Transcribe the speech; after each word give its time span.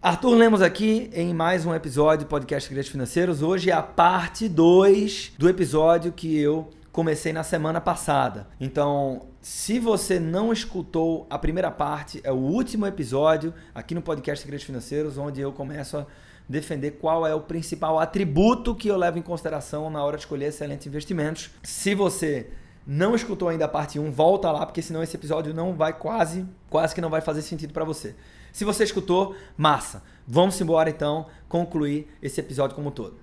Arthur 0.00 0.36
Lemos 0.36 0.62
aqui 0.62 1.10
em 1.12 1.34
mais 1.34 1.66
um 1.66 1.74
episódio 1.74 2.24
do 2.24 2.28
podcast 2.28 2.68
Segredos 2.68 2.88
Financeiros. 2.88 3.42
Hoje 3.42 3.68
é 3.68 3.72
a 3.72 3.82
parte 3.82 4.48
2 4.48 5.32
do 5.36 5.48
episódio 5.48 6.12
que 6.12 6.38
eu 6.38 6.70
comecei 6.92 7.32
na 7.32 7.42
semana 7.42 7.80
passada. 7.80 8.46
Então, 8.60 9.22
se 9.40 9.80
você 9.80 10.20
não 10.20 10.52
escutou 10.52 11.26
a 11.28 11.36
primeira 11.36 11.68
parte, 11.72 12.20
é 12.22 12.30
o 12.30 12.36
último 12.36 12.86
episódio 12.86 13.52
aqui 13.74 13.92
no 13.92 14.00
podcast 14.00 14.40
Segredos 14.40 14.64
Financeiros, 14.64 15.18
onde 15.18 15.40
eu 15.40 15.50
começo 15.52 15.96
a 15.96 16.06
defender 16.48 16.92
qual 16.92 17.26
é 17.26 17.34
o 17.34 17.40
principal 17.40 17.98
atributo 17.98 18.76
que 18.76 18.86
eu 18.86 18.96
levo 18.96 19.18
em 19.18 19.22
consideração 19.22 19.90
na 19.90 20.04
hora 20.04 20.16
de 20.16 20.22
escolher 20.22 20.46
excelentes 20.46 20.86
investimentos. 20.86 21.50
Se 21.64 21.92
você 21.96 22.52
não 22.86 23.16
escutou 23.16 23.48
ainda 23.48 23.64
a 23.64 23.68
parte 23.68 23.98
1, 23.98 24.12
volta 24.12 24.52
lá, 24.52 24.64
porque 24.64 24.80
senão 24.80 25.02
esse 25.02 25.16
episódio 25.16 25.52
não 25.52 25.74
vai 25.74 25.92
quase, 25.92 26.46
quase 26.70 26.94
que 26.94 27.00
não 27.00 27.10
vai 27.10 27.20
fazer 27.20 27.42
sentido 27.42 27.72
para 27.72 27.84
você. 27.84 28.14
Se 28.52 28.64
você 28.64 28.84
escutou, 28.84 29.34
massa. 29.56 30.02
Vamos 30.26 30.60
embora 30.60 30.90
então 30.90 31.26
concluir 31.48 32.08
esse 32.22 32.40
episódio 32.40 32.74
como 32.74 32.88
um 32.88 32.92
todo. 32.92 33.18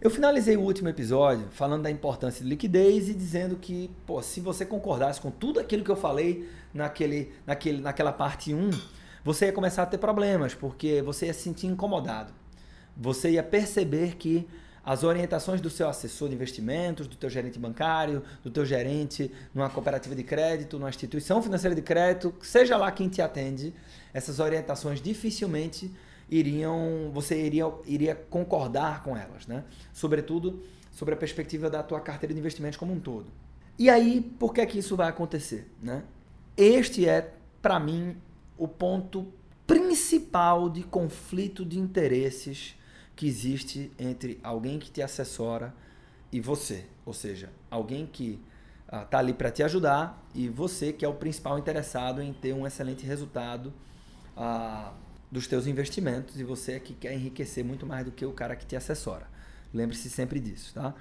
Eu 0.00 0.10
finalizei 0.10 0.56
o 0.56 0.60
último 0.60 0.88
episódio 0.88 1.46
falando 1.52 1.82
da 1.82 1.90
importância 1.90 2.42
de 2.42 2.50
liquidez 2.50 3.08
e 3.08 3.14
dizendo 3.14 3.54
que, 3.54 3.88
pô, 4.04 4.20
se 4.20 4.40
você 4.40 4.66
concordasse 4.66 5.20
com 5.20 5.30
tudo 5.30 5.60
aquilo 5.60 5.84
que 5.84 5.90
eu 5.92 5.96
falei 5.96 6.48
naquele, 6.74 7.32
naquele, 7.46 7.80
naquela 7.80 8.12
parte 8.12 8.52
1, 8.52 8.70
você 9.24 9.46
ia 9.46 9.52
começar 9.52 9.84
a 9.84 9.86
ter 9.86 9.98
problemas, 9.98 10.54
porque 10.54 11.00
você 11.02 11.26
ia 11.26 11.34
se 11.34 11.42
sentir 11.42 11.68
incomodado. 11.68 12.32
Você 12.96 13.30
ia 13.30 13.44
perceber 13.44 14.16
que 14.16 14.48
as 14.84 15.04
orientações 15.04 15.60
do 15.60 15.70
seu 15.70 15.88
assessor 15.88 16.28
de 16.28 16.34
investimentos, 16.34 17.06
do 17.06 17.16
teu 17.16 17.30
gerente 17.30 17.58
bancário, 17.58 18.22
do 18.42 18.50
teu 18.50 18.64
gerente 18.66 19.30
numa 19.54 19.70
cooperativa 19.70 20.14
de 20.14 20.24
crédito, 20.24 20.78
numa 20.78 20.88
instituição 20.88 21.42
financeira 21.42 21.74
de 21.74 21.82
crédito, 21.82 22.34
seja 22.42 22.76
lá 22.76 22.90
quem 22.90 23.08
te 23.08 23.22
atende, 23.22 23.72
essas 24.12 24.40
orientações 24.40 25.00
dificilmente 25.00 25.90
iriam, 26.28 27.10
você 27.12 27.40
iria, 27.40 27.70
iria 27.86 28.14
concordar 28.14 29.02
com 29.02 29.16
elas, 29.16 29.46
né? 29.46 29.64
Sobretudo 29.92 30.62
sobre 30.90 31.14
a 31.14 31.16
perspectiva 31.16 31.70
da 31.70 31.82
tua 31.82 32.00
carteira 32.00 32.34
de 32.34 32.40
investimentos 32.40 32.78
como 32.78 32.92
um 32.92 33.00
todo. 33.00 33.26
E 33.78 33.88
aí, 33.88 34.20
por 34.38 34.52
que 34.52 34.60
é 34.60 34.66
que 34.66 34.78
isso 34.78 34.96
vai 34.96 35.08
acontecer, 35.08 35.70
né? 35.82 36.02
Este 36.56 37.08
é, 37.08 37.32
para 37.60 37.78
mim, 37.78 38.16
o 38.58 38.66
ponto 38.66 39.32
principal 39.66 40.68
de 40.68 40.82
conflito 40.82 41.64
de 41.64 41.78
interesses 41.78 42.74
que 43.22 43.28
existe 43.28 43.92
entre 44.00 44.40
alguém 44.42 44.80
que 44.80 44.90
te 44.90 45.00
assessora 45.00 45.72
e 46.32 46.40
você, 46.40 46.86
ou 47.06 47.14
seja, 47.14 47.50
alguém 47.70 48.04
que 48.04 48.42
está 48.84 49.18
ah, 49.18 49.20
ali 49.20 49.32
para 49.32 49.48
te 49.48 49.62
ajudar 49.62 50.20
e 50.34 50.48
você 50.48 50.92
que 50.92 51.04
é 51.04 51.08
o 51.08 51.14
principal 51.14 51.56
interessado 51.56 52.20
em 52.20 52.32
ter 52.32 52.52
um 52.52 52.66
excelente 52.66 53.06
resultado 53.06 53.72
ah, 54.36 54.92
dos 55.30 55.46
teus 55.46 55.68
investimentos 55.68 56.40
e 56.40 56.42
você 56.42 56.72
é 56.72 56.80
que 56.80 56.94
quer 56.94 57.14
enriquecer 57.14 57.64
muito 57.64 57.86
mais 57.86 58.04
do 58.04 58.10
que 58.10 58.26
o 58.26 58.32
cara 58.32 58.56
que 58.56 58.66
te 58.66 58.74
assessora. 58.74 59.28
Lembre-se 59.72 60.10
sempre 60.10 60.40
disso, 60.40 60.74
tá? 60.74 60.92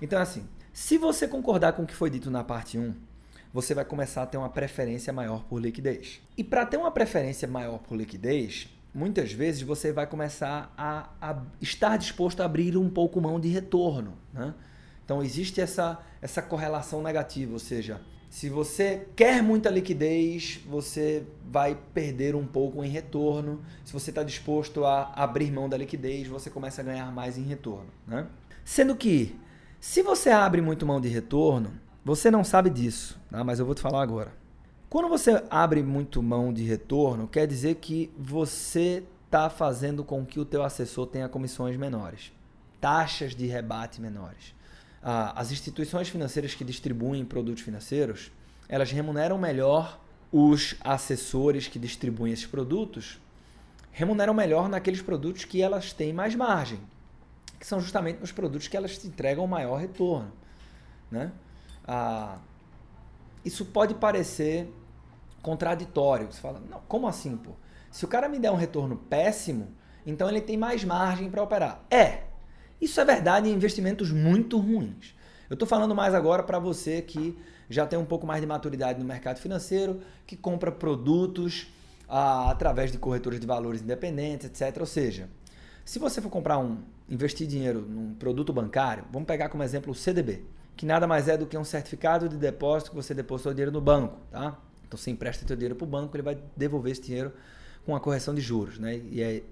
Então, 0.00 0.18
assim, 0.18 0.48
se 0.72 0.96
você 0.96 1.28
concordar 1.28 1.74
com 1.74 1.82
o 1.82 1.86
que 1.86 1.94
foi 1.94 2.08
dito 2.08 2.30
na 2.30 2.42
parte 2.42 2.78
1, 2.78 2.94
você 3.52 3.74
vai 3.74 3.84
começar 3.84 4.22
a 4.22 4.26
ter 4.26 4.38
uma 4.38 4.48
preferência 4.48 5.12
maior 5.12 5.44
por 5.44 5.60
liquidez. 5.60 6.22
E 6.38 6.42
para 6.42 6.64
ter 6.64 6.78
uma 6.78 6.90
preferência 6.90 7.46
maior 7.46 7.80
por 7.80 7.98
liquidez, 7.98 8.66
muitas 8.96 9.30
vezes 9.30 9.60
você 9.60 9.92
vai 9.92 10.06
começar 10.06 10.72
a, 10.76 11.10
a, 11.20 11.36
estar 11.60 11.98
disposto 11.98 12.40
a 12.40 12.46
abrir 12.46 12.78
um 12.78 12.88
pouco 12.88 13.20
mão 13.20 13.38
de 13.38 13.48
retorno. 13.48 14.14
Né? 14.32 14.54
Então 15.04 15.22
existe 15.22 15.60
essa, 15.60 16.00
essa 16.22 16.40
correlação 16.40 17.02
negativa, 17.02 17.52
ou 17.52 17.58
seja, 17.58 18.00
se 18.30 18.48
você 18.48 19.06
quer 19.14 19.42
muita 19.42 19.68
liquidez, 19.68 20.60
você 20.66 21.24
vai 21.46 21.78
perder 21.92 22.34
um 22.34 22.46
pouco 22.46 22.82
em 22.82 22.88
retorno. 22.88 23.60
Se 23.84 23.92
você 23.92 24.10
está 24.10 24.22
disposto 24.22 24.84
a 24.86 25.12
abrir 25.14 25.52
mão 25.52 25.68
da 25.68 25.76
liquidez, 25.76 26.26
você 26.26 26.48
começa 26.48 26.80
a 26.80 26.84
ganhar 26.84 27.12
mais 27.12 27.36
em 27.36 27.42
retorno. 27.42 27.90
Né? 28.06 28.26
Sendo 28.64 28.96
que, 28.96 29.38
se 29.78 30.02
você 30.02 30.30
abre 30.30 30.62
muito 30.62 30.86
mão 30.86 31.00
de 31.02 31.08
retorno, 31.08 31.70
você 32.02 32.30
não 32.30 32.42
sabe 32.42 32.70
disso, 32.70 33.20
tá? 33.30 33.44
mas 33.44 33.58
eu 33.58 33.66
vou 33.66 33.74
te 33.74 33.82
falar 33.82 34.02
agora. 34.02 34.32
Quando 34.88 35.08
você 35.08 35.42
abre 35.50 35.82
muito 35.82 36.22
mão 36.22 36.52
de 36.52 36.62
retorno, 36.62 37.26
quer 37.26 37.46
dizer 37.46 37.76
que 37.76 38.12
você 38.16 39.02
está 39.24 39.50
fazendo 39.50 40.04
com 40.04 40.24
que 40.24 40.38
o 40.38 40.44
teu 40.44 40.62
assessor 40.62 41.06
tenha 41.08 41.28
comissões 41.28 41.76
menores, 41.76 42.32
taxas 42.80 43.34
de 43.34 43.46
rebate 43.46 44.00
menores. 44.00 44.54
Ah, 45.02 45.32
as 45.34 45.50
instituições 45.50 46.08
financeiras 46.08 46.54
que 46.54 46.64
distribuem 46.64 47.24
produtos 47.24 47.64
financeiros, 47.64 48.30
elas 48.68 48.92
remuneram 48.92 49.36
melhor 49.36 50.00
os 50.30 50.76
assessores 50.80 51.66
que 51.66 51.80
distribuem 51.80 52.32
esses 52.32 52.46
produtos, 52.46 53.20
remuneram 53.90 54.34
melhor 54.34 54.68
naqueles 54.68 55.02
produtos 55.02 55.44
que 55.44 55.62
elas 55.62 55.92
têm 55.92 56.12
mais 56.12 56.36
margem, 56.36 56.78
que 57.58 57.66
são 57.66 57.80
justamente 57.80 58.22
os 58.22 58.30
produtos 58.30 58.68
que 58.68 58.76
elas 58.76 58.96
te 58.96 59.08
entregam 59.08 59.46
maior 59.48 59.80
retorno. 59.80 60.30
Né? 61.10 61.32
Ah, 61.86 62.38
isso 63.46 63.64
pode 63.64 63.94
parecer 63.94 64.68
contraditório. 65.40 66.26
Você 66.30 66.40
fala, 66.40 66.60
não, 66.68 66.80
como 66.88 67.06
assim, 67.06 67.36
pô? 67.36 67.52
Se 67.90 68.04
o 68.04 68.08
cara 68.08 68.28
me 68.28 68.40
der 68.40 68.50
um 68.50 68.56
retorno 68.56 68.96
péssimo, 68.96 69.68
então 70.04 70.28
ele 70.28 70.40
tem 70.40 70.56
mais 70.56 70.84
margem 70.84 71.30
para 71.30 71.42
operar. 71.42 71.84
É, 71.88 72.24
isso 72.80 73.00
é 73.00 73.04
verdade 73.04 73.48
em 73.48 73.52
investimentos 73.52 74.10
muito 74.10 74.58
ruins. 74.58 75.14
Eu 75.48 75.54
estou 75.54 75.66
falando 75.66 75.94
mais 75.94 76.12
agora 76.12 76.42
para 76.42 76.58
você 76.58 77.00
que 77.00 77.38
já 77.70 77.86
tem 77.86 77.96
um 77.96 78.04
pouco 78.04 78.26
mais 78.26 78.40
de 78.40 78.46
maturidade 78.48 78.98
no 78.98 79.04
mercado 79.04 79.38
financeiro, 79.38 80.00
que 80.26 80.36
compra 80.36 80.72
produtos 80.72 81.68
ah, 82.08 82.50
através 82.50 82.90
de 82.90 82.98
corretoras 82.98 83.38
de 83.38 83.46
valores 83.46 83.80
independentes, 83.80 84.46
etc. 84.46 84.80
Ou 84.80 84.86
seja, 84.86 85.28
se 85.84 86.00
você 86.00 86.20
for 86.20 86.30
comprar 86.30 86.58
um, 86.58 86.78
investir 87.08 87.46
dinheiro 87.46 87.80
num 87.80 88.12
produto 88.14 88.52
bancário, 88.52 89.04
vamos 89.12 89.26
pegar 89.26 89.48
como 89.48 89.62
exemplo 89.62 89.92
o 89.92 89.94
CDB 89.94 90.55
que 90.76 90.84
nada 90.84 91.06
mais 91.06 91.28
é 91.28 91.36
do 91.36 91.46
que 91.46 91.56
um 91.56 91.64
certificado 91.64 92.28
de 92.28 92.36
depósito 92.36 92.90
que 92.90 92.96
você 92.96 93.14
depositou 93.14 93.52
dinheiro 93.52 93.72
no 93.72 93.80
banco, 93.80 94.18
tá? 94.30 94.58
Então 94.86 94.98
você 94.98 95.10
empresta 95.10 95.46
seu 95.46 95.56
dinheiro 95.56 95.74
para 95.74 95.84
o 95.84 95.88
banco, 95.88 96.16
ele 96.16 96.22
vai 96.22 96.38
devolver 96.56 96.92
esse 96.92 97.02
dinheiro 97.02 97.32
com 97.84 97.96
a 97.96 98.00
correção 98.00 98.34
de 98.34 98.40
juros, 98.40 98.78
né? 98.78 99.00
E 99.10 99.22
é 99.22 99.42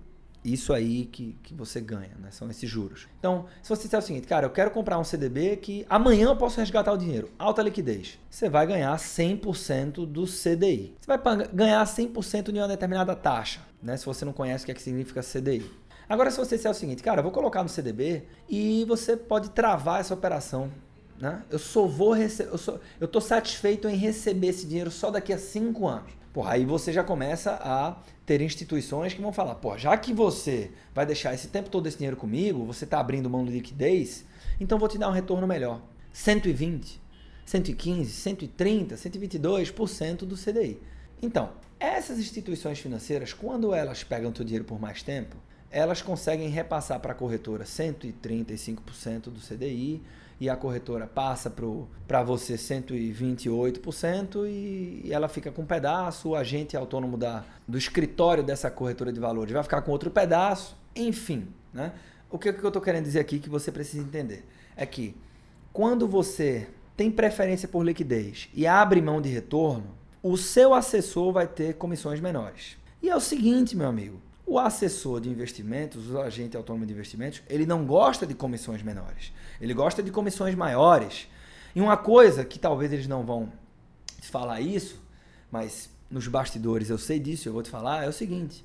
isso 0.45 0.75
aí 0.75 1.07
que, 1.07 1.37
que 1.43 1.55
você 1.55 1.81
ganha, 1.81 2.13
né? 2.21 2.31
São 2.31 2.51
esses 2.51 2.69
juros. 2.69 3.09
Então, 3.19 3.47
se 3.63 3.71
você 3.71 3.85
disser 3.85 3.99
o 3.99 4.03
seguinte, 4.03 4.27
cara, 4.27 4.47
eu 4.47 4.51
quero 4.51 4.71
comprar 4.71 4.99
um 4.99 5.05
CDB 5.05 5.57
que 5.57 5.87
amanhã 5.89 6.27
eu 6.27 6.37
posso 6.37 6.61
resgatar 6.61 6.93
o 6.93 6.99
dinheiro, 6.99 7.31
alta 7.39 7.63
liquidez, 7.63 8.19
você 8.29 8.51
vai 8.51 8.67
ganhar 8.67 8.95
100% 8.95 10.05
do 10.05 10.27
CDI. 10.27 10.95
Você 11.01 11.07
vai 11.07 11.49
ganhar 11.53 11.83
100% 11.85 12.53
de 12.53 12.59
uma 12.59 12.69
determinada 12.69 13.17
taxa, 13.17 13.61
né? 13.83 13.97
Se 13.97 14.05
você 14.05 14.25
não 14.25 14.35
conhece 14.35 14.65
o 14.65 14.67
que, 14.67 14.73
é 14.73 14.75
que 14.75 14.83
significa 14.83 15.23
CDI. 15.23 15.65
Agora, 16.07 16.31
se 16.31 16.37
você 16.37 16.57
disser 16.57 16.71
o 16.71 16.75
seguinte, 16.75 17.03
cara, 17.03 17.21
eu 17.21 17.23
vou 17.23 17.33
colocar 17.33 17.63
no 17.63 17.69
CDB 17.69 18.25
e 18.47 18.85
você 18.85 19.17
pode 19.17 19.51
travar 19.51 20.01
essa 20.01 20.13
operação 20.13 20.71
né? 21.19 21.43
Eu 21.51 21.59
só 21.59 21.87
vou 21.87 22.13
receber, 22.13 22.51
eu, 22.51 22.59
sou, 22.59 22.81
eu 23.01 23.09
tô 23.09 23.21
satisfeito 23.21 23.89
em 23.89 23.97
receber 23.97 24.49
esse 24.49 24.67
dinheiro 24.67 24.91
só 24.91 25.11
daqui 25.11 25.33
a 25.33 25.39
cinco 25.39 25.87
anos. 25.87 26.13
Porra, 26.33 26.55
aí 26.55 26.65
você 26.65 26.93
já 26.93 27.05
começa 27.05 27.53
a 27.53 27.97
ter 28.27 28.41
instituições 28.41 29.15
que 29.15 29.23
vão 29.23 29.33
falar, 29.33 29.55
pô, 29.57 29.79
já 29.79 29.97
que 29.97 30.13
você 30.13 30.73
vai 30.93 31.07
deixar 31.07 31.33
esse 31.33 31.49
tempo 31.49 31.71
todo 31.71 31.87
esse 31.87 31.97
dinheiro 31.97 32.17
comigo, 32.17 32.65
você 32.65 32.85
está 32.85 32.99
abrindo 32.99 33.31
mão 33.31 33.45
de 33.45 33.53
liquidez, 33.53 34.25
então 34.59 34.79
vou 34.79 34.89
te 34.89 34.99
dar 34.99 35.09
um 35.09 35.13
retorno 35.13 35.47
melhor. 35.47 35.81
120, 36.13 37.01
115, 37.47 38.11
130, 38.11 38.97
122% 38.97 40.17
do 40.25 40.37
CDI. 40.37 40.81
Então, 41.23 41.53
essas 41.79 42.19
instituições 42.19 42.79
financeiras, 42.79 43.33
quando 43.33 43.73
elas 43.73 44.03
pegam 44.03 44.31
o 44.31 44.33
teu 44.33 44.45
dinheiro 44.45 44.65
por 44.65 44.81
mais 44.81 45.03
tempo, 45.03 45.37
elas 45.75 46.01
conseguem 46.01 46.49
repassar 46.49 47.01
para 47.01 47.11
a 47.11 47.15
corretora 47.17 47.65
135% 47.65 49.25
do 49.25 49.41
CDI, 49.41 50.01
e 50.41 50.49
a 50.49 50.57
corretora 50.57 51.05
passa 51.07 51.53
para 52.07 52.23
você 52.23 52.55
128% 52.55 54.47
e, 54.47 55.03
e 55.05 55.13
ela 55.13 55.29
fica 55.29 55.51
com 55.51 55.63
um 55.63 55.67
pedaço, 55.67 56.31
o 56.31 56.37
agente 56.37 56.77
autônomo 56.77 57.17
da, 57.17 57.45
do 57.67 57.77
escritório 57.77 58.43
dessa 58.43 58.71
corretora 58.71 59.13
de 59.13 59.19
valores 59.19 59.53
vai 59.53 59.63
ficar 59.65 59.83
com 59.83 59.91
outro 59.91 60.11
pedaço, 60.11 60.77
enfim. 60.95 61.49
Né? 61.73 61.93
O 62.31 62.39
que, 62.39 62.53
que 62.53 62.63
eu 62.63 62.69
estou 62.69 62.83
querendo 62.83 63.05
dizer 63.05 63.21
aqui 63.21 63.41
que 63.41 63.49
você 63.49 63.73
precisa 63.73 64.03
entender 64.03 64.45
é 64.77 64.87
que 64.87 65.17
quando 65.73 66.07
você 66.07 66.69
tem 66.97 67.11
preferência 67.11 67.67
por 67.67 67.85
liquidez 67.85 68.49
e 68.55 68.65
abre 68.65 69.03
mão 69.03 69.21
de 69.21 69.29
retorno, 69.29 69.97
o 70.23 70.37
seu 70.37 70.73
assessor 70.73 71.33
vai 71.33 71.49
ter 71.49 71.75
comissões 71.75 72.21
menores. 72.21 72.77
E 73.03 73.11
é 73.11 73.17
o 73.17 73.21
seguinte, 73.21 73.77
meu 73.77 73.89
amigo, 73.89 74.21
o 74.47 74.59
assessor 74.59 75.21
de 75.21 75.29
investimentos, 75.29 76.11
o 76.11 76.21
agente 76.21 76.57
autônomo 76.57 76.85
de 76.85 76.93
investimentos, 76.93 77.43
ele 77.49 77.65
não 77.65 77.87
gosta 77.87 78.27
de 78.27 78.35
comissões 78.35 78.83
menores. 78.83 79.33
Ele 79.61 79.73
gosta 79.73 80.03
de 80.03 80.11
comissões 80.11 80.55
maiores. 80.55 81.29
E 81.75 81.81
uma 81.81 81.97
coisa 81.97 82.45
que 82.45 82.59
talvez 82.59 82.93
eles 82.93 83.07
não 83.07 83.25
vão 83.25 83.51
falar 84.23 84.61
isso, 84.61 85.03
mas 85.51 85.91
nos 86.11 86.29
bastidores 86.29 86.91
eu 86.91 86.99
sei 86.99 87.19
disso, 87.19 87.49
eu 87.49 87.53
vou 87.53 87.63
te 87.63 87.71
falar, 87.71 88.05
é 88.05 88.09
o 88.09 88.13
seguinte: 88.13 88.65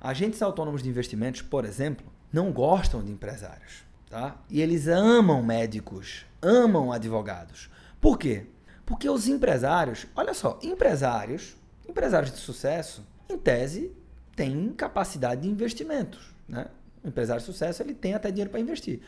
agentes 0.00 0.42
autônomos 0.42 0.82
de 0.82 0.88
investimentos, 0.88 1.42
por 1.42 1.64
exemplo, 1.64 2.06
não 2.32 2.52
gostam 2.52 3.02
de 3.02 3.12
empresários, 3.12 3.84
tá? 4.08 4.36
E 4.48 4.60
eles 4.60 4.88
amam 4.88 5.42
médicos, 5.42 6.26
amam 6.42 6.92
advogados. 6.92 7.70
Por 8.00 8.18
quê? 8.18 8.46
Porque 8.84 9.08
os 9.08 9.28
empresários, 9.28 10.06
olha 10.16 10.34
só, 10.34 10.58
empresários, 10.62 11.56
empresários 11.88 12.32
de 12.32 12.38
sucesso, 12.38 13.06
em 13.28 13.38
tese, 13.38 13.92
têm 14.40 14.72
capacidade 14.72 15.42
de 15.42 15.48
investimentos. 15.50 16.34
Né? 16.48 16.66
O 17.04 17.08
empresário 17.08 17.40
de 17.40 17.46
sucesso 17.46 17.82
ele 17.82 17.92
tem 17.92 18.14
até 18.14 18.30
dinheiro 18.30 18.50
para 18.50 18.58
investir. 18.58 19.02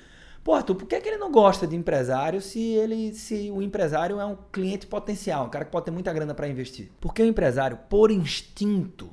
Pô, 0.45 0.53
Arthur, 0.53 0.75
por 0.75 0.87
que, 0.87 0.95
é 0.95 1.01
que 1.01 1.09
ele 1.09 1.17
não 1.17 1.33
gosta 1.33 1.67
de 1.67 1.75
empresário 1.75 2.39
se 2.43 2.61
ele 2.61 3.15
se 3.15 3.51
o 3.51 3.63
empresário 3.63 4.21
é 4.21 4.27
um 4.27 4.37
cliente 4.53 4.87
potencial, 4.87 5.47
um 5.47 5.49
cara 5.49 5.65
que 5.65 5.71
pode 5.71 5.87
ter 5.87 5.91
muita 5.91 6.13
grana 6.13 6.35
para 6.35 6.49
investir? 6.49 6.91
Porque 7.01 7.23
o 7.23 7.27
empresário, 7.27 7.79
por 7.89 8.11
instinto, 8.11 9.11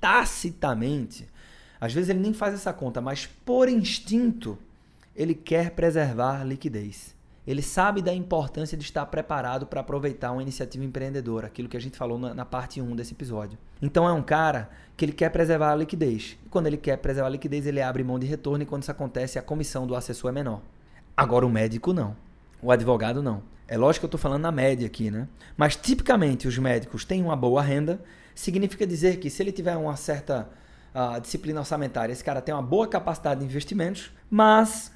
tacitamente, 0.00 1.28
às 1.80 1.92
vezes 1.92 2.10
ele 2.10 2.18
nem 2.18 2.32
faz 2.32 2.54
essa 2.54 2.72
conta, 2.72 3.00
mas 3.00 3.26
por 3.44 3.68
instinto, 3.68 4.58
ele 5.14 5.34
quer 5.34 5.70
preservar 5.70 6.42
liquidez. 6.42 7.14
Ele 7.46 7.60
sabe 7.60 8.00
da 8.00 8.14
importância 8.14 8.78
de 8.78 8.84
estar 8.84 9.04
preparado 9.06 9.66
para 9.66 9.80
aproveitar 9.80 10.30
uma 10.30 10.42
iniciativa 10.42 10.84
empreendedora, 10.84 11.48
aquilo 11.48 11.68
que 11.68 11.76
a 11.76 11.80
gente 11.80 11.96
falou 11.96 12.18
na, 12.18 12.32
na, 12.32 12.44
parte 12.44 12.80
1 12.80 12.94
desse 12.94 13.12
episódio. 13.12 13.58
Então 13.80 14.08
é 14.08 14.12
um 14.12 14.22
cara 14.22 14.70
que 14.96 15.04
ele 15.04 15.12
quer 15.12 15.28
preservar 15.30 15.72
a 15.72 15.74
liquidez. 15.74 16.38
E 16.46 16.48
quando 16.48 16.68
ele 16.68 16.76
quer 16.76 16.98
preservar 16.98 17.26
a 17.26 17.30
liquidez, 17.30 17.66
ele 17.66 17.82
abre 17.82 18.04
mão 18.04 18.18
de 18.18 18.26
retorno 18.26 18.62
e 18.62 18.66
quando 18.66 18.82
isso 18.82 18.92
acontece, 18.92 19.40
a 19.40 19.42
comissão 19.42 19.86
do 19.86 19.96
assessor 19.96 20.30
é 20.30 20.32
menor. 20.32 20.62
Agora 21.16 21.44
o 21.44 21.50
médico 21.50 21.92
não. 21.92 22.16
O 22.62 22.70
advogado 22.70 23.20
não. 23.20 23.42
É 23.66 23.76
lógico 23.76 24.02
que 24.02 24.04
eu 24.04 24.08
estou 24.08 24.20
falando 24.20 24.42
na 24.42 24.52
média 24.52 24.86
aqui, 24.86 25.10
né? 25.10 25.26
Mas 25.56 25.74
tipicamente 25.74 26.46
os 26.46 26.56
médicos 26.58 27.04
têm 27.04 27.22
uma 27.22 27.34
boa 27.34 27.60
renda, 27.60 28.00
significa 28.34 28.86
dizer 28.86 29.16
que 29.16 29.28
se 29.28 29.42
ele 29.42 29.50
tiver 29.50 29.76
uma 29.76 29.96
certa 29.96 30.48
uh, 30.94 31.20
disciplina 31.20 31.58
orçamentária, 31.58 32.12
esse 32.12 32.22
cara 32.22 32.40
tem 32.40 32.54
uma 32.54 32.62
boa 32.62 32.86
capacidade 32.86 33.40
de 33.40 33.46
investimentos, 33.46 34.12
mas 34.30 34.92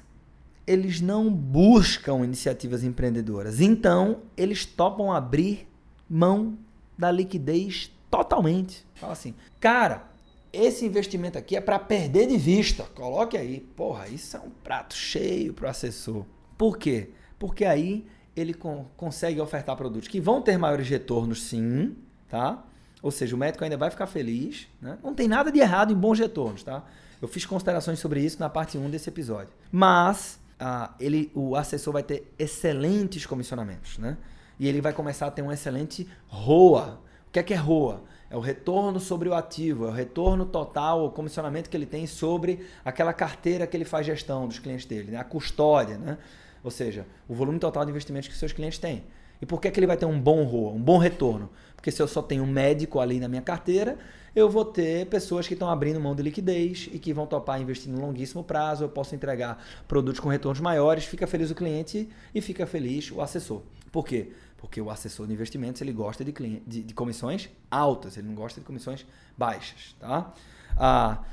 eles 0.67 0.99
não 0.99 1.31
buscam 1.31 2.25
iniciativas 2.25 2.83
empreendedoras. 2.83 3.61
Então, 3.61 4.23
eles 4.35 4.65
topam 4.65 5.13
abrir 5.13 5.65
mão 6.09 6.57
da 6.97 7.09
liquidez 7.09 7.89
totalmente. 8.11 8.85
Fala 8.95 9.13
assim, 9.13 9.33
cara, 9.61 10.09
esse 10.51 10.85
investimento 10.85 11.37
aqui 11.37 11.55
é 11.55 11.61
para 11.61 11.79
perder 11.79 12.27
de 12.27 12.37
vista. 12.37 12.83
Coloque 12.93 13.37
aí. 13.37 13.61
Porra, 13.75 14.09
isso 14.09 14.35
é 14.35 14.39
um 14.39 14.49
prato 14.49 14.93
cheio 14.93 15.53
para 15.53 15.67
o 15.67 15.69
assessor. 15.69 16.25
Por 16.57 16.77
quê? 16.77 17.11
Porque 17.39 17.63
aí 17.63 18.05
ele 18.35 18.53
consegue 18.95 19.39
ofertar 19.39 19.75
produtos 19.77 20.07
que 20.07 20.19
vão 20.19 20.41
ter 20.41 20.57
maiores 20.57 20.87
retornos, 20.87 21.43
sim, 21.43 21.95
tá? 22.29 22.63
Ou 23.01 23.11
seja, 23.11 23.35
o 23.35 23.39
médico 23.39 23.63
ainda 23.63 23.77
vai 23.77 23.89
ficar 23.89 24.07
feliz. 24.07 24.67
Né? 24.81 24.97
Não 25.03 25.13
tem 25.13 25.27
nada 25.27 25.51
de 25.51 25.59
errado 25.59 25.93
em 25.93 25.95
bons 25.95 26.19
retornos, 26.19 26.63
tá? 26.63 26.83
Eu 27.21 27.27
fiz 27.27 27.45
considerações 27.45 27.99
sobre 27.99 28.19
isso 28.19 28.39
na 28.39 28.49
parte 28.49 28.77
1 28.77 28.89
desse 28.89 29.09
episódio. 29.09 29.53
Mas 29.71 30.39
ah, 30.59 30.93
ele, 30.99 31.31
o 31.35 31.55
assessor 31.55 31.93
vai 31.93 32.03
ter 32.03 32.33
excelentes 32.37 33.25
comissionamentos, 33.25 33.97
né? 33.97 34.17
E 34.59 34.67
ele 34.67 34.81
vai 34.81 34.91
começar 34.91 35.27
a 35.27 35.31
ter 35.31 35.41
um 35.41 35.51
excelente 35.51 36.07
ROA. 36.27 36.99
O 37.27 37.31
que 37.31 37.39
é 37.39 37.43
que 37.43 37.53
é 37.53 37.57
ROA? 37.57 38.03
É 38.29 38.35
o 38.35 38.39
retorno 38.39 38.99
sobre 38.99 39.29
o 39.29 39.33
ativo, 39.33 39.85
é 39.85 39.89
o 39.89 39.91
retorno 39.91 40.45
total, 40.45 41.05
o 41.05 41.11
comissionamento 41.11 41.69
que 41.69 41.77
ele 41.77 41.85
tem 41.85 42.05
sobre 42.05 42.65
aquela 42.83 43.13
carteira 43.13 43.65
que 43.65 43.77
ele 43.77 43.85
faz 43.85 44.05
gestão 44.05 44.47
dos 44.47 44.59
clientes 44.59 44.85
dele, 44.85 45.11
né? 45.11 45.17
a 45.17 45.23
custódia, 45.23 45.97
né? 45.97 46.17
ou 46.63 46.71
seja, 46.71 47.05
o 47.27 47.33
volume 47.33 47.59
total 47.59 47.85
de 47.85 47.91
investimentos 47.91 48.27
que 48.27 48.35
seus 48.35 48.51
clientes 48.51 48.79
têm. 48.79 49.05
E 49.41 49.45
por 49.45 49.61
que, 49.61 49.69
que 49.69 49.79
ele 49.79 49.87
vai 49.87 49.97
ter 49.97 50.05
um 50.05 50.19
bom 50.19 50.43
ROA, 50.43 50.73
um 50.73 50.81
bom 50.81 50.97
retorno? 50.97 51.49
Porque 51.75 51.91
se 51.91 52.01
eu 52.01 52.07
só 52.07 52.21
tenho 52.21 52.43
um 52.43 52.47
médico 52.47 52.99
ali 52.99 53.19
na 53.19 53.27
minha 53.27 53.41
carteira, 53.41 53.97
eu 54.35 54.49
vou 54.49 54.65
ter 54.65 55.07
pessoas 55.07 55.47
que 55.47 55.53
estão 55.53 55.69
abrindo 55.69 55.99
mão 55.99 56.15
de 56.15 56.21
liquidez 56.21 56.89
e 56.91 56.99
que 56.99 57.13
vão 57.13 57.25
topar 57.25 57.61
investir 57.61 57.91
no 57.91 57.99
longuíssimo 57.99 58.43
prazo. 58.43 58.83
Eu 58.83 58.89
posso 58.89 59.15
entregar 59.15 59.63
produtos 59.87 60.19
com 60.19 60.29
retornos 60.29 60.59
maiores, 60.59 61.05
fica 61.05 61.25
feliz 61.25 61.49
o 61.49 61.55
cliente 61.55 62.09
e 62.33 62.41
fica 62.41 62.65
feliz 62.65 63.11
o 63.11 63.21
assessor. 63.21 63.61
Por 63.91 64.05
quê? 64.05 64.31
Porque 64.57 64.81
o 64.81 64.89
assessor 64.89 65.27
de 65.27 65.33
investimentos 65.33 65.81
ele 65.81 65.91
gosta 65.91 66.25
de, 66.25 66.31
cliente, 66.31 66.63
de, 66.67 66.83
de 66.83 66.93
comissões 66.93 67.49
altas, 67.69 68.17
ele 68.17 68.27
não 68.27 68.35
gosta 68.35 68.59
de 68.59 68.65
comissões 68.65 69.05
baixas. 69.37 69.95
Tá? 69.99 70.33
Ah, 70.75 71.23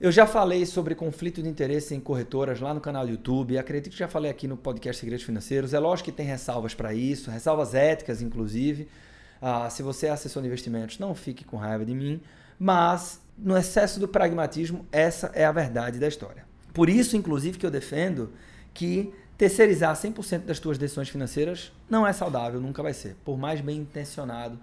eu 0.00 0.10
já 0.10 0.26
falei 0.26 0.66
sobre 0.66 0.94
conflito 0.94 1.42
de 1.42 1.48
interesse 1.48 1.94
em 1.94 2.00
corretoras 2.00 2.60
lá 2.60 2.74
no 2.74 2.80
canal 2.80 3.06
do 3.06 3.12
YouTube. 3.12 3.56
Acredito 3.56 3.92
que 3.92 3.98
já 3.98 4.08
falei 4.08 4.30
aqui 4.30 4.48
no 4.48 4.56
podcast 4.56 5.00
Segredos 5.00 5.24
Financeiros. 5.24 5.72
É 5.72 5.78
lógico 5.78 6.10
que 6.10 6.16
tem 6.16 6.26
ressalvas 6.26 6.74
para 6.74 6.92
isso, 6.92 7.30
ressalvas 7.30 7.74
éticas, 7.74 8.20
inclusive. 8.20 8.88
Ah, 9.40 9.70
se 9.70 9.82
você 9.82 10.06
é 10.06 10.10
assessor 10.10 10.42
de 10.42 10.48
investimentos, 10.48 10.98
não 10.98 11.14
fique 11.14 11.44
com 11.44 11.56
raiva 11.56 11.84
de 11.84 11.94
mim, 11.94 12.20
mas 12.58 13.20
no 13.38 13.56
excesso 13.56 14.00
do 14.00 14.08
pragmatismo, 14.08 14.86
essa 14.90 15.30
é 15.34 15.44
a 15.44 15.52
verdade 15.52 15.98
da 15.98 16.08
história. 16.08 16.44
Por 16.72 16.88
isso, 16.88 17.16
inclusive, 17.16 17.56
que 17.58 17.64
eu 17.64 17.70
defendo 17.70 18.32
que 18.72 19.12
terceirizar 19.38 19.94
100% 19.94 20.40
das 20.40 20.58
tuas 20.58 20.76
decisões 20.76 21.08
financeiras 21.08 21.72
não 21.88 22.06
é 22.06 22.12
saudável, 22.12 22.60
nunca 22.60 22.82
vai 22.82 22.92
ser, 22.92 23.16
por 23.24 23.38
mais 23.38 23.60
bem 23.60 23.78
intencionado 23.78 24.58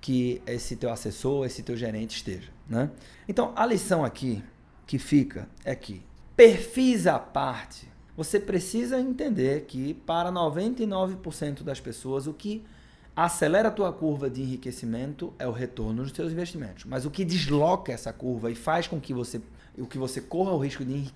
que 0.00 0.42
esse 0.46 0.76
teu 0.76 0.90
assessor, 0.90 1.46
esse 1.46 1.62
teu 1.62 1.76
gerente 1.76 2.16
esteja. 2.16 2.50
Né? 2.68 2.90
Então, 3.26 3.52
a 3.56 3.64
lição 3.64 4.04
aqui 4.04 4.42
que 4.86 4.98
fica 4.98 5.48
é 5.64 5.74
que 5.74 6.02
perfis 6.36 7.06
à 7.06 7.18
parte, 7.18 7.88
você 8.16 8.38
precisa 8.38 9.00
entender 9.00 9.62
que 9.62 9.94
para 9.94 10.30
99% 10.30 11.62
das 11.62 11.80
pessoas 11.80 12.26
o 12.26 12.34
que 12.34 12.64
acelera 13.16 13.68
a 13.68 13.72
tua 13.72 13.92
curva 13.92 14.28
de 14.28 14.42
enriquecimento 14.42 15.32
é 15.38 15.46
o 15.46 15.52
retorno 15.52 16.02
dos 16.02 16.12
teus 16.12 16.32
investimentos. 16.32 16.84
Mas 16.84 17.04
o 17.04 17.10
que 17.10 17.24
desloca 17.24 17.92
essa 17.92 18.12
curva 18.12 18.50
e 18.50 18.54
faz 18.54 18.86
com 18.86 19.00
que 19.00 19.14
você 19.14 19.40
o 19.76 19.86
que 19.86 19.98
você 19.98 20.20
corra 20.20 20.52
o 20.52 20.58
risco 20.58 20.84
de, 20.84 21.10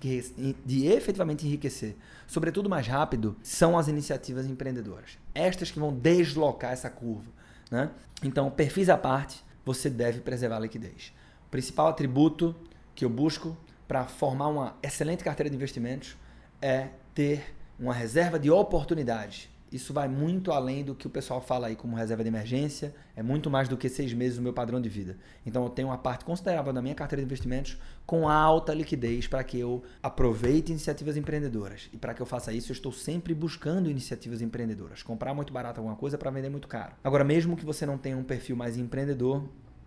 de 0.65 0.85
efetivamente 0.85 1.47
enriquecer, 1.47 1.95
sobretudo 2.27 2.69
mais 2.69 2.85
rápido, 2.87 3.37
são 3.41 3.77
as 3.77 3.87
iniciativas 3.87 4.45
empreendedoras. 4.45 5.17
Estas 5.33 5.71
que 5.71 5.79
vão 5.79 5.93
deslocar 5.93 6.73
essa 6.73 6.89
curva. 6.89 7.31
Né? 7.71 7.89
Então, 8.21 8.51
perfis 8.51 8.89
à 8.89 8.97
parte, 8.97 9.41
você 9.63 9.89
deve 9.89 10.19
preservar 10.19 10.57
a 10.57 10.59
liquidez. 10.59 11.13
O 11.47 11.49
principal 11.49 11.87
atributo 11.87 12.53
que 12.99 13.05
eu 13.05 13.09
busco 13.09 13.55
para 13.87 14.05
formar 14.05 14.49
uma 14.49 14.77
excelente 14.83 15.23
carteira 15.23 15.49
de 15.49 15.55
investimentos 15.55 16.17
é 16.61 16.89
ter 17.15 17.55
uma 17.79 17.93
reserva 17.93 18.37
de 18.37 18.51
oportunidades 18.51 19.49
isso 19.71 19.93
vai 19.93 20.07
muito 20.07 20.51
além 20.51 20.83
do 20.83 20.95
que 20.95 21.05
o 21.05 21.09
pessoal 21.09 21.39
fala 21.39 21.67
aí 21.67 21.75
como 21.75 21.95
reserva 21.95 22.23
de 22.23 22.29
emergência, 22.29 22.93
é 23.15 23.21
muito 23.21 23.49
mais 23.49 23.67
do 23.67 23.77
que 23.77 23.87
seis 23.87 24.13
meses 24.13 24.37
do 24.37 24.41
meu 24.41 24.51
padrão 24.51 24.81
de 24.81 24.89
vida. 24.89 25.15
Então 25.45 25.63
eu 25.63 25.69
tenho 25.69 25.89
uma 25.89 25.97
parte 25.97 26.25
considerável 26.25 26.73
da 26.73 26.81
minha 26.81 26.95
carteira 26.95 27.21
de 27.21 27.25
investimentos 27.25 27.77
com 28.05 28.27
alta 28.27 28.73
liquidez 28.73 29.27
para 29.27 29.43
que 29.43 29.59
eu 29.59 29.83
aproveite 30.01 30.71
iniciativas 30.71 31.15
empreendedoras. 31.15 31.87
E 31.93 31.97
para 31.97 32.13
que 32.13 32.21
eu 32.21 32.25
faça 32.25 32.51
isso, 32.51 32.71
eu 32.71 32.73
estou 32.73 32.91
sempre 32.91 33.33
buscando 33.33 33.89
iniciativas 33.89 34.41
empreendedoras. 34.41 35.03
Comprar 35.03 35.33
muito 35.33 35.53
barato 35.53 35.79
alguma 35.79 35.95
coisa 35.95 36.17
para 36.17 36.31
vender 36.31 36.49
muito 36.49 36.67
caro. 36.67 36.93
Agora, 37.03 37.23
mesmo 37.23 37.55
que 37.55 37.65
você 37.65 37.85
não 37.85 37.97
tenha 37.97 38.17
um 38.17 38.23
perfil 38.23 38.55
mais 38.55 38.75
empreendedor, 38.75 39.43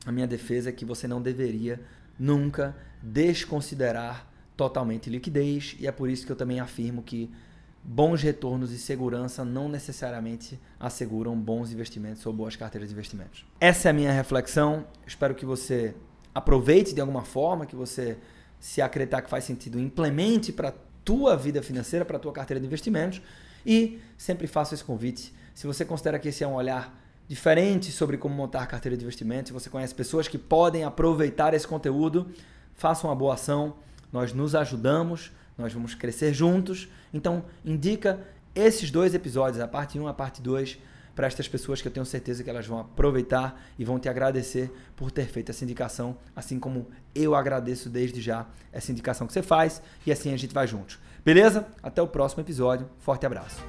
a 0.06 0.12
minha 0.12 0.26
defesa 0.26 0.68
é 0.68 0.72
que 0.72 0.84
você 0.84 1.08
não 1.08 1.20
deveria 1.20 1.80
nunca 2.18 2.76
desconsiderar 3.02 4.30
totalmente 4.56 5.10
liquidez, 5.10 5.76
e 5.80 5.86
é 5.86 5.92
por 5.92 6.08
isso 6.08 6.24
que 6.24 6.32
eu 6.32 6.36
também 6.36 6.60
afirmo 6.60 7.02
que 7.02 7.30
bons 7.82 8.22
retornos 8.22 8.70
e 8.70 8.78
segurança 8.78 9.44
não 9.44 9.68
necessariamente 9.68 10.60
asseguram 10.78 11.36
bons 11.36 11.72
investimentos 11.72 12.24
ou 12.24 12.32
boas 12.32 12.54
carteiras 12.54 12.88
de 12.88 12.94
investimentos. 12.94 13.44
Essa 13.60 13.88
é 13.88 13.90
a 13.90 13.92
minha 13.92 14.12
reflexão. 14.12 14.86
Espero 15.06 15.34
que 15.34 15.44
você 15.44 15.94
aproveite 16.34 16.94
de 16.94 17.00
alguma 17.00 17.24
forma, 17.24 17.66
que 17.66 17.74
você, 17.74 18.18
se 18.60 18.80
acreditar 18.80 19.22
que 19.22 19.28
faz 19.28 19.44
sentido, 19.44 19.80
implemente 19.80 20.52
para 20.52 20.72
tua 21.04 21.36
vida 21.36 21.60
financeira, 21.62 22.04
para 22.04 22.18
tua 22.18 22.32
carteira 22.32 22.60
de 22.60 22.66
investimentos. 22.66 23.20
E 23.66 24.00
sempre 24.16 24.46
faço 24.46 24.74
esse 24.74 24.84
convite. 24.84 25.34
Se 25.54 25.66
você 25.66 25.84
considera 25.84 26.18
que 26.18 26.28
esse 26.28 26.44
é 26.44 26.46
um 26.46 26.54
olhar 26.54 27.00
diferente 27.28 27.90
sobre 27.90 28.16
como 28.16 28.34
montar 28.34 28.66
carteira 28.66 28.96
de 28.96 29.02
investimentos, 29.02 29.48
se 29.48 29.52
você 29.52 29.70
conhece 29.70 29.94
pessoas 29.94 30.28
que 30.28 30.38
podem 30.38 30.84
aproveitar 30.84 31.54
esse 31.54 31.66
conteúdo, 31.66 32.30
faça 32.74 33.06
uma 33.06 33.14
boa 33.14 33.34
ação. 33.34 33.76
Nós 34.12 34.32
nos 34.32 34.54
ajudamos 34.54 35.30
nós 35.56 35.72
vamos 35.72 35.94
crescer 35.94 36.32
juntos. 36.32 36.88
Então, 37.12 37.44
indica 37.64 38.20
esses 38.54 38.90
dois 38.90 39.14
episódios, 39.14 39.60
a 39.60 39.68
parte 39.68 39.98
1 39.98 40.06
e 40.06 40.08
a 40.08 40.12
parte 40.12 40.42
2, 40.42 40.78
para 41.14 41.26
estas 41.26 41.46
pessoas 41.46 41.82
que 41.82 41.88
eu 41.88 41.92
tenho 41.92 42.06
certeza 42.06 42.42
que 42.42 42.48
elas 42.48 42.66
vão 42.66 42.78
aproveitar 42.80 43.62
e 43.78 43.84
vão 43.84 43.98
te 43.98 44.08
agradecer 44.08 44.72
por 44.96 45.10
ter 45.10 45.26
feito 45.26 45.50
essa 45.50 45.62
indicação, 45.62 46.16
assim 46.34 46.58
como 46.58 46.88
eu 47.14 47.34
agradeço 47.34 47.90
desde 47.90 48.20
já 48.20 48.46
essa 48.72 48.90
indicação 48.90 49.26
que 49.26 49.32
você 49.32 49.42
faz 49.42 49.82
e 50.06 50.12
assim 50.12 50.32
a 50.32 50.36
gente 50.36 50.54
vai 50.54 50.66
juntos. 50.66 50.98
Beleza? 51.24 51.68
Até 51.82 52.00
o 52.00 52.08
próximo 52.08 52.42
episódio. 52.42 52.88
Forte 52.98 53.26
abraço. 53.26 53.62